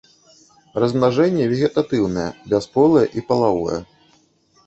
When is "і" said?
3.21-3.25